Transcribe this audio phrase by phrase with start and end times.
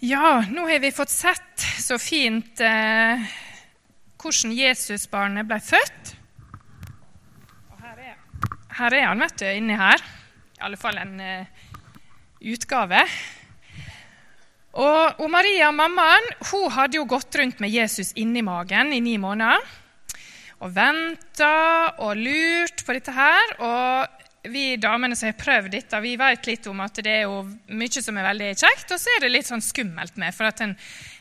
[0.00, 3.20] Ja, nå har vi fått sett så fint eh,
[4.16, 6.12] hvordan Jesusbarnet ble født.
[7.68, 8.14] Og her er,
[8.78, 10.00] her er han, vet du, inni her.
[10.56, 11.68] I alle fall en eh,
[12.48, 13.02] utgave.
[14.72, 19.18] Og, og, Maria, mammaen, hun hadde jo gått rundt med Jesus inni magen i ni
[19.20, 19.68] måneder.
[20.64, 21.52] Og venta
[22.06, 23.52] og lurt på dette her.
[23.60, 27.42] Og vi damene som har prøvd dette, vi vet litt om at det er jo
[27.76, 30.62] mye som er veldig kjekt, og så er det litt sånn skummelt med, for at
[30.64, 30.72] en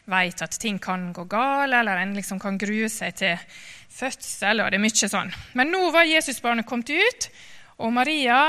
[0.09, 3.35] vet at ting kan gå galt, eller en liksom kan grue seg til
[3.91, 5.33] fødsel, og det er mye sånn.
[5.59, 7.29] Men nå var Jesusbarnet kommet ut,
[7.79, 8.39] og Maria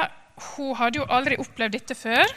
[0.54, 2.30] hun hadde jo aldri opplevd dette før.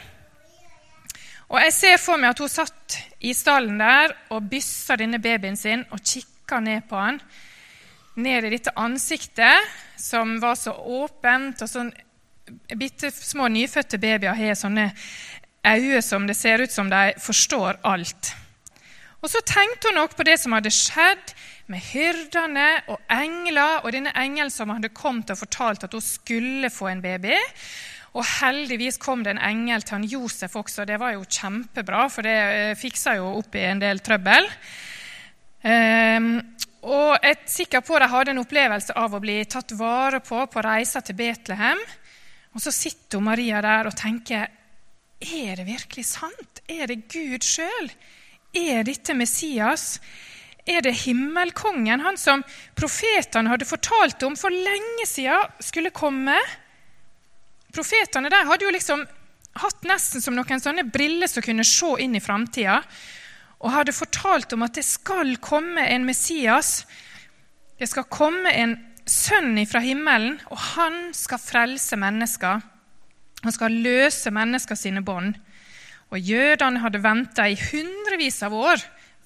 [1.52, 5.56] Og jeg ser for meg at hun satt i stallen der og byssa denne babyen
[5.56, 7.20] sin og kikka ned på han.
[8.20, 9.70] Ned i dette ansiktet
[10.00, 11.92] som var så åpent og sånn
[12.76, 14.90] bitte små nyfødte babyer har sånne
[15.64, 18.34] øyne som det ser ut som de forstår alt.
[19.24, 21.32] Og Så tenkte hun nok på det som hadde skjedd
[21.72, 26.68] med hyrdene og engler, og denne engelen som hadde kommet og fortalt at hun skulle
[26.70, 27.38] få en baby.
[28.14, 30.84] Og heldigvis kom det en engel til han Josef også.
[30.84, 34.46] Det var jo kjempebra, for det eh, fiksa jo opp i en del trøbbel.
[35.64, 36.28] Um,
[36.84, 40.44] og jeg er sikker på de hadde en opplevelse av å bli tatt vare på
[40.52, 41.80] på reisa til Betlehem.
[42.54, 44.46] Og så sitter Maria der og tenker
[45.24, 46.60] er det virkelig sant?
[46.68, 47.90] Er det Gud sjøl?
[48.54, 49.98] Er dette Messias?
[50.66, 52.44] Er det himmelkongen, han som
[52.76, 56.36] profetene hadde fortalt om for lenge siden skulle komme?
[57.74, 59.04] Profetene der hadde jo liksom
[59.60, 62.80] hatt nesten som noen sånne briller som kunne se inn i framtida,
[63.64, 66.82] og hadde fortalt om at det skal komme en Messias.
[67.78, 68.74] Det skal komme en
[69.08, 72.62] sønn fra himmelen, og han skal frelse mennesker.
[73.44, 75.36] Han skal løse mennesker sine bånd.
[76.12, 78.82] Og jødene hadde venta i hundrevis av år.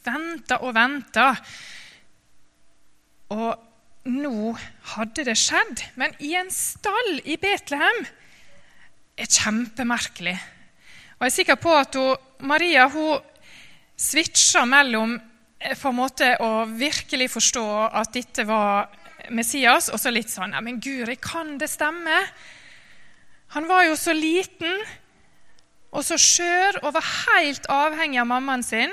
[0.07, 1.31] Venta og venta.
[3.35, 4.53] Og nå
[4.95, 8.07] hadde det skjedd, men i en stall i Betlehem.
[9.19, 10.37] er kjempemerkelig.
[11.19, 13.19] Og Jeg er sikker på at hun, Maria hun
[13.99, 15.17] switcha mellom
[15.59, 18.87] eh, på en måte å virkelig forstå at dette var
[19.31, 22.23] Messias, og så litt sånn ja, Men Guri, kan det stemme?
[23.57, 24.83] Han var jo så liten
[25.89, 28.93] og så skjør og var helt avhengig av mammaen sin.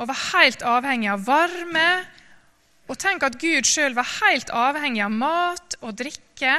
[0.00, 1.88] Og var helt avhengig av varme.
[2.90, 6.56] Og tenk at Gud sjøl var helt avhengig av mat og drikke,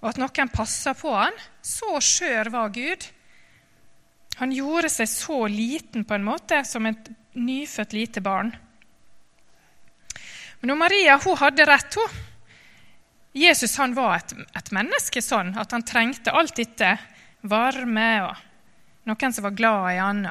[0.00, 1.36] og at noen passa på han.
[1.62, 3.06] Så skjør var Gud.
[4.40, 8.52] Han gjorde seg så liten på en måte, som et nyfødt lite barn.
[10.60, 11.94] Men Maria hun hadde rett.
[11.94, 12.20] hun.
[13.32, 16.96] Jesus han var et, et, menneske sånn at han trengte alt dette.
[17.40, 18.40] Varme og
[19.08, 20.26] noen som var glad i han.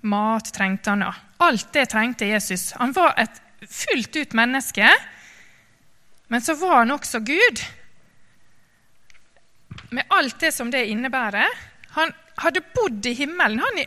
[0.00, 1.04] Mat trengte han.
[1.38, 2.72] Alt det trengte Jesus.
[2.80, 4.88] Han var et fullt ut menneske,
[6.32, 7.62] men så var han også Gud.
[9.90, 11.50] Med alt det som det innebærer.
[11.96, 13.86] Han hadde bodd i himmelen han i,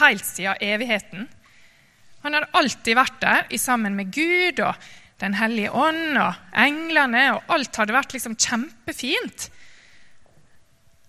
[0.00, 1.28] helt siden evigheten.
[2.24, 7.24] Han hadde alltid vært der sammen med Gud og Den hellige ånd og englene.
[7.34, 9.48] og Alt hadde vært liksom kjempefint.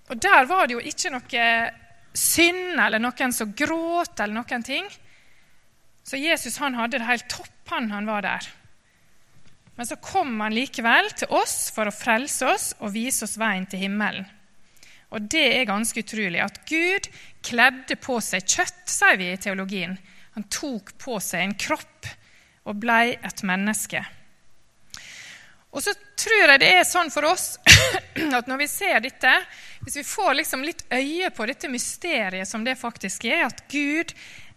[0.09, 1.43] Og der var det jo ikke noe
[2.17, 4.87] synd eller noen som gråt eller noen ting.
[6.01, 8.49] Så Jesus han hadde det helt topp, han, han var der.
[9.77, 13.69] Men så kom han likevel til oss for å frelse oss og vise oss veien
[13.69, 14.25] til himmelen.
[15.13, 17.07] Og det er ganske utrolig at Gud
[17.45, 19.95] kledde på seg kjøtt, sier vi i teologien.
[20.39, 22.05] Han tok på seg en kropp
[22.71, 23.99] og blei et menneske.
[25.75, 27.57] Og så tror jeg det er sånn for oss
[28.37, 29.33] at når vi ser dette,
[29.83, 34.13] hvis vi får liksom litt øye på dette mysteriet som det faktisk er, at Gud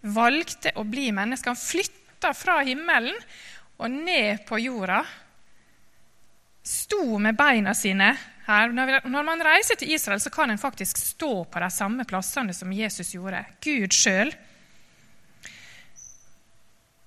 [0.06, 3.18] valgte å bli menneske Han flytta fra himmelen
[3.82, 5.00] og ned på jorda.
[6.62, 8.12] Sto med beina sine
[8.46, 8.70] her.
[8.70, 12.70] Når man reiser til Israel, så kan en faktisk stå på de samme plassene som
[12.70, 13.42] Jesus gjorde.
[13.66, 14.30] Gud sjøl.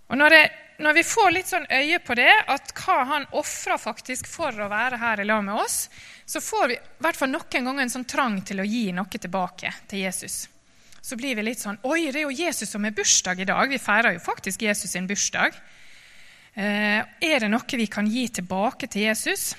[0.07, 0.41] Og når, det,
[0.85, 4.69] når, vi får litt sånn øye på det, at hva han ofra faktisk for å
[4.71, 5.85] være her i lag med oss,
[6.25, 9.21] så får vi i hvert fall noen ganger en sånn trang til å gi noe
[9.21, 10.45] tilbake til Jesus.
[11.05, 13.69] Så blir vi litt sånn Oi, det er jo Jesus som har bursdag i dag.
[13.69, 15.57] Vi feirer jo faktisk Jesus sin bursdag.
[16.55, 19.51] Eh, er det noe vi kan gi tilbake til Jesus?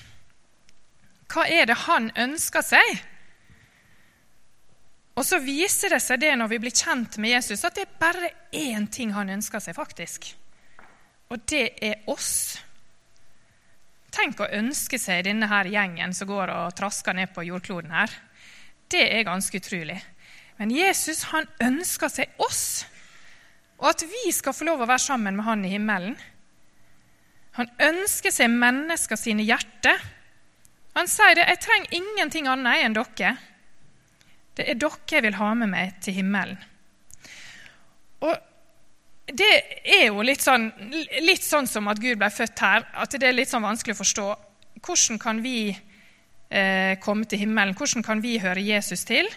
[1.30, 2.98] Hva er det han ønsker seg?
[5.16, 8.00] Og så viser det seg det når vi blir kjent med Jesus, at det er
[8.00, 10.28] bare én ting han ønsker seg, faktisk.
[11.32, 12.58] Og det er oss.
[14.12, 18.12] Tenk å ønske seg denne her gjengen som går og trasker ned på jordkloden her.
[18.92, 19.96] Det er ganske utrolig.
[20.60, 22.84] Men Jesus han ønsker seg oss,
[23.80, 26.14] og at vi skal få lov å være sammen med han i himmelen.
[27.56, 30.00] Han ønsker seg mennesker sine hjerter.
[30.96, 33.36] Han sier det, 'Jeg trenger ingenting annet enn dere.'
[34.56, 36.56] Det er dere jeg vil ha med meg til himmelen.
[38.24, 38.34] Og
[39.26, 40.70] det er jo litt sånn,
[41.26, 44.00] litt sånn som at Gud ble født her, at det er litt sånn vanskelig å
[44.00, 44.26] forstå.
[44.86, 47.74] Hvordan kan vi eh, komme til himmelen?
[47.76, 49.28] Hvordan kan vi høre Jesus til?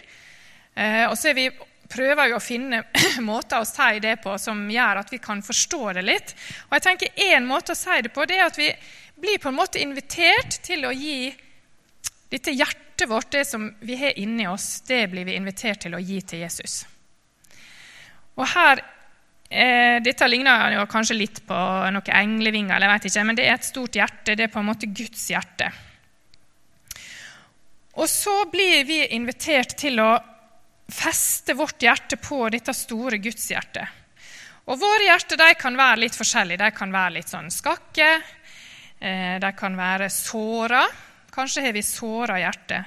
[0.74, 1.48] Eh, og så er vi
[1.90, 2.84] prøver jo å finne
[3.30, 6.34] måter å si det på som gjør at vi kan forstå det litt.
[6.68, 8.70] Og jeg tenker Én måte å si det på det er at vi
[9.20, 11.32] blir på en måte invitert til å gi
[12.30, 16.02] dette hjertet vårt, det som vi har inni oss, det blir vi invitert til å
[16.02, 16.84] gi til Jesus.
[18.38, 18.82] Og her,
[19.50, 21.54] eh, Dette ligner jo kanskje litt på
[21.90, 24.36] noen englevinger, eller jeg vet ikke, men det er et stort hjerte.
[24.36, 25.72] Det er på en måte Guds hjerte.
[27.98, 30.12] Og så blir vi invitert til å
[30.90, 33.98] feste vårt hjerte på dette store gudshjertet.
[34.70, 36.62] Og våre hjerter kan være litt forskjellige.
[36.62, 38.10] De kan være litt sånn skakke.
[39.00, 40.84] Eh, de kan være såra.
[41.30, 42.84] Kanskje har vi såra hjertet.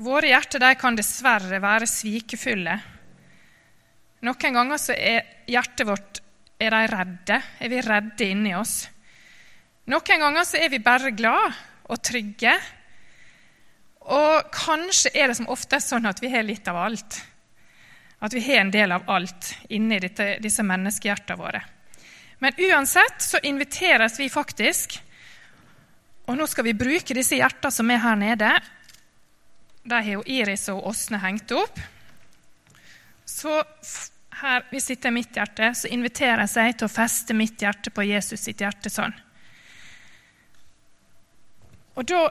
[0.00, 2.76] Våre hjerter de kan dessverre være svikefulle.
[4.24, 6.20] Noen ganger så er hjertet vårt
[6.60, 7.40] er de redde.
[7.60, 8.84] Er vi redde inni oss?
[9.90, 11.56] Noen ganger så er vi bare glad
[11.90, 12.54] og trygge.
[14.10, 17.20] Og kanskje er det som oftest sånn at vi har litt av alt.
[18.20, 21.62] At vi har en del av alt inni dette, disse menneskehjertene våre.
[22.40, 25.00] Men uansett så inviteres vi faktisk,
[26.30, 28.50] og nå skal vi bruke disse hjertene som er her nede.
[29.82, 31.80] De har jo Iris og Åsne hengt opp.
[33.26, 33.56] Så
[34.40, 38.06] her vi sitter mitt hjerte, så inviterer jeg seg til å feste mitt hjerte på
[38.06, 39.14] Jesus sitt hjerte sånn.
[41.98, 42.22] Og da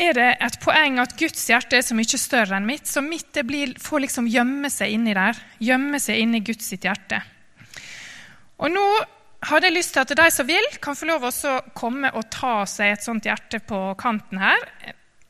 [0.00, 3.32] er det et poeng at Guds hjerte er så mye større enn mitt, så mitt
[3.34, 5.38] det blir, får liksom gjemme seg inni der.
[5.62, 7.20] Gjemme seg inni Guds sitt hjerte.
[8.62, 8.86] Og nå
[9.48, 12.62] hadde jeg lyst til at de som vil, kan få lov å komme og ta
[12.68, 14.68] seg et sånt hjerte på kanten her.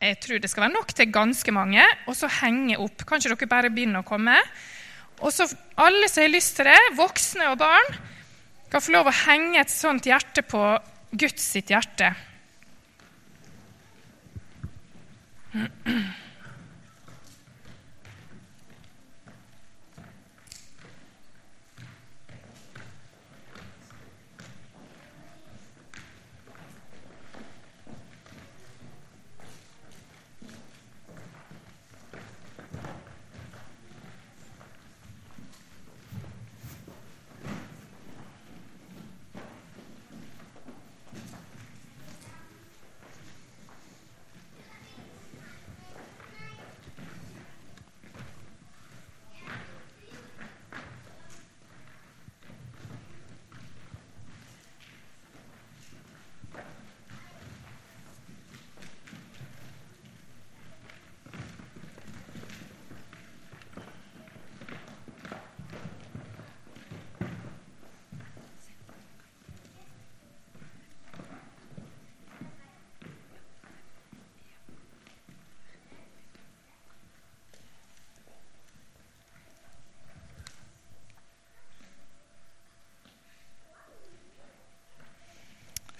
[0.05, 1.85] Jeg tror det skal være nok til ganske mange.
[2.11, 3.07] Og så henge opp.
[3.09, 4.37] Kan ikke dere bare begynne å komme?
[5.23, 5.49] Og så
[5.81, 7.97] Alle som har lyst til det, voksne og barn,
[8.71, 10.61] kan få lov å henge et sånt hjerte på
[11.15, 12.13] Guds sitt hjerte.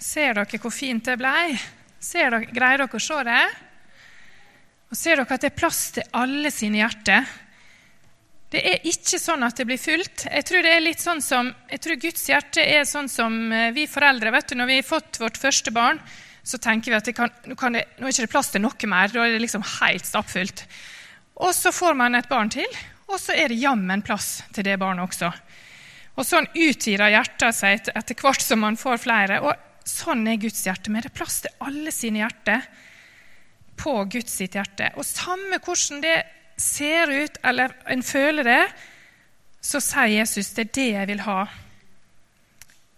[0.05, 1.55] Ser dere hvor fint det ble?
[2.05, 3.45] Dere, greier dere å se det?
[4.93, 7.25] Og Ser dere at det er plass til alle sine hjerter?
[8.53, 10.27] Det er ikke sånn at det blir fullt.
[10.29, 10.69] Jeg tror
[11.01, 14.31] sånn som, jeg tror Guds hjerte er sånn som eh, vi foreldre.
[14.31, 15.99] vet du, Når vi har fått vårt første barn,
[16.43, 18.87] så tenker vi at kan, nå, kan det, nå er det ikke plass til noe
[18.93, 19.09] mer.
[19.09, 20.67] Da er det liksom helt stappfullt.
[21.41, 22.69] Og så får man et barn til,
[23.09, 25.33] og så er det jammen plass til det barnet også.
[26.15, 29.41] Og sånn utvider hjertet seg etter hvert som man får flere.
[29.41, 30.91] Og Sånn er Guds hjerte.
[30.91, 32.65] Men det er plass til alle sine hjerter
[33.77, 34.91] på Guds sitt hjerte.
[34.97, 36.17] Og samme hvordan det
[36.57, 38.63] ser ut, eller en føler det,
[39.65, 41.39] så sier Jesus det er det jeg vil ha.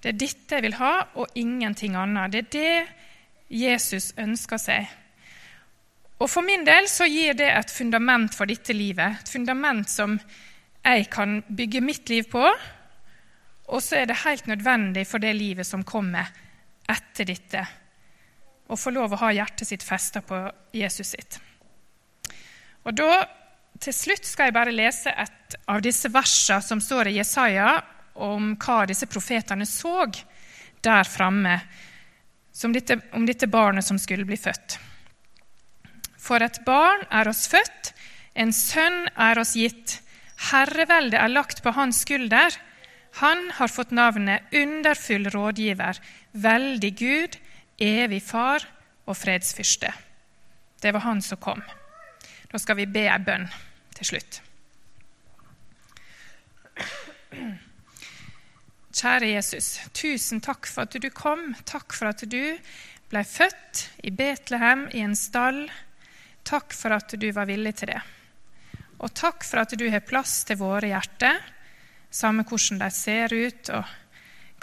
[0.04, 2.32] Det er dette jeg vil ha, og ingenting annet.
[2.32, 4.88] Det er det Jesus ønsker seg.
[6.18, 9.22] Og For min del så gir det et fundament for dette livet.
[9.22, 10.18] Et fundament som
[10.88, 12.44] jeg kan bygge mitt liv på.
[13.68, 16.32] Og så er det helt nødvendig for det livet som kommer
[16.88, 17.66] etter dette
[18.68, 20.40] og få lov å ha hjertet sitt festa på
[20.76, 21.40] Jesus sitt.
[22.88, 23.26] Og da,
[23.78, 27.76] Til slutt skal jeg bare lese et av disse versene som står i Jesaja
[28.26, 30.08] om hva disse profetene så
[30.82, 31.60] der framme
[32.66, 34.80] om dette barnet som skulle bli født.
[36.18, 37.94] For et barn er oss født,
[38.38, 39.96] En sønn er oss gitt.
[40.52, 42.54] Herreveldet er lagt på hans skulder.
[43.18, 45.98] Han har fått navnet Underfull rådgiver,
[46.32, 47.38] Veldig Gud,
[47.82, 48.66] Evig Far
[49.06, 49.90] og Fredsfyrste.
[50.82, 51.64] Det var han som kom.
[52.52, 53.48] Da skal vi be ei bønn
[53.98, 54.42] til slutt.
[58.98, 61.52] Kjære Jesus, tusen takk for at du kom.
[61.66, 62.58] Takk for at du
[63.10, 65.66] ble født i Betlehem, i en stall.
[66.46, 68.02] Takk for at du var villig til det.
[69.02, 71.42] Og takk for at du har plass til våre hjerter,
[72.10, 73.96] samme hvordan de ser ut og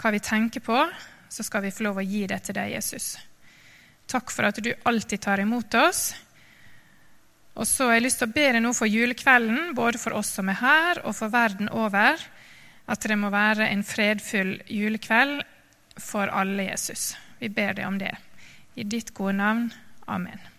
[0.01, 0.77] hva vi tenker på,
[1.29, 3.15] så skal vi få lov å gi det til deg, Jesus.
[4.07, 6.13] Takk for at du alltid tar imot oss.
[7.55, 10.33] Og så har jeg lyst til å be deg nå for julekvelden, både for oss
[10.37, 12.19] som er her, og for verden over,
[12.85, 15.39] at det må være en fredfull julekveld
[16.01, 17.13] for alle, Jesus.
[17.39, 18.13] Vi ber deg om det.
[18.75, 19.71] I ditt gode navn.
[20.11, 20.54] Amen.